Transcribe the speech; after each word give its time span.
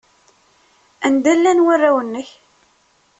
Anda 1.05 1.33
llan 1.39 1.59
warraw-nnek? 1.65 2.29